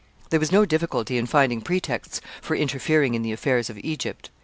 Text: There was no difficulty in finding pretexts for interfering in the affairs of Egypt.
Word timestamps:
There 0.31 0.39
was 0.39 0.51
no 0.51 0.65
difficulty 0.65 1.19
in 1.19 1.27
finding 1.27 1.61
pretexts 1.61 2.21
for 2.41 2.55
interfering 2.55 3.13
in 3.13 3.21
the 3.21 3.33
affairs 3.33 3.69
of 3.69 3.77
Egypt. 3.83 4.31